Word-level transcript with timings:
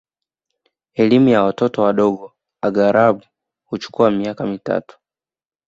Elimu 0.93 1.29
ya 1.29 1.43
watoto 1.43 1.81
wadogo 1.81 2.33
aghalabu 2.61 3.25
huchukua 3.65 4.11
miaka 4.11 4.45
mitatu 4.45 4.99